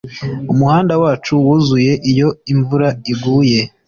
Umuhanda 0.53 0.93
wacu 1.03 1.31
wuzuye 1.43 1.93
iyo 2.11 2.29
imvura 2.53 2.87
iguye 3.11 3.61